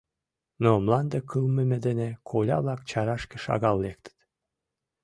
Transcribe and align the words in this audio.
Но 0.63 0.69
мланде 0.85 1.19
кылмыме 1.29 1.77
дене 1.87 2.09
коля-влак 2.29 2.81
чарашке 2.89 3.37
шагал 3.45 3.77
лектыт. 3.85 4.15